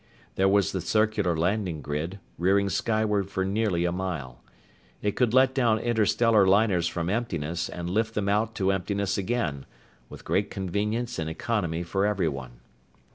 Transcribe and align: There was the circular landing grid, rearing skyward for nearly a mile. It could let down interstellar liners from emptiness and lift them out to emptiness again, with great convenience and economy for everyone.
There 0.33 0.49
was 0.49 0.71
the 0.71 0.81
circular 0.81 1.37
landing 1.37 1.83
grid, 1.83 2.17
rearing 2.39 2.69
skyward 2.69 3.29
for 3.29 3.45
nearly 3.45 3.85
a 3.85 3.91
mile. 3.91 4.41
It 5.03 5.11
could 5.15 5.31
let 5.31 5.53
down 5.53 5.77
interstellar 5.77 6.47
liners 6.47 6.87
from 6.87 7.07
emptiness 7.07 7.69
and 7.69 7.87
lift 7.87 8.15
them 8.15 8.27
out 8.27 8.55
to 8.55 8.71
emptiness 8.71 9.19
again, 9.19 9.67
with 10.09 10.25
great 10.25 10.49
convenience 10.49 11.19
and 11.19 11.29
economy 11.29 11.83
for 11.83 12.03
everyone. 12.07 12.61